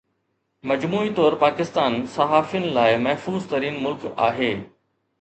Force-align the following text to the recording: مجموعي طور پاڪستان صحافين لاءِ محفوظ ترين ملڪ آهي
مجموعي 0.71 1.09
طور 1.19 1.35
پاڪستان 1.43 1.99
صحافين 2.15 2.67
لاءِ 2.79 2.99
محفوظ 3.07 3.49
ترين 3.55 3.81
ملڪ 3.87 4.13
آهي 4.31 4.53